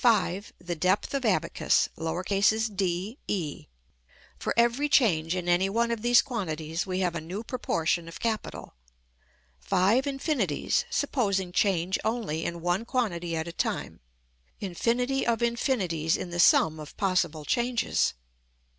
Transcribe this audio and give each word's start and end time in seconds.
The 0.03 0.75
depth 0.75 1.13
of 1.13 1.25
abacus, 1.25 1.87
d 1.93 3.19
e. 3.27 3.67
For 4.39 4.51
every 4.57 4.89
change 4.89 5.35
in 5.35 5.47
any 5.47 5.69
one 5.69 5.91
of 5.91 6.01
these 6.01 6.23
quantities 6.23 6.87
we 6.87 7.01
have 7.01 7.13
a 7.13 7.21
new 7.21 7.43
proportion 7.43 8.07
of 8.07 8.19
capital: 8.19 8.73
five 9.59 10.07
infinities, 10.07 10.85
supposing 10.89 11.51
change 11.51 11.99
only 12.03 12.45
in 12.45 12.61
one 12.61 12.83
quantity 12.83 13.35
at 13.35 13.47
a 13.47 13.51
time: 13.53 13.99
infinity 14.59 15.23
of 15.27 15.43
infinities 15.43 16.17
in 16.17 16.31
the 16.31 16.39
sum 16.39 16.79
of 16.79 16.97
possible 16.97 17.45
changes. 17.45 18.15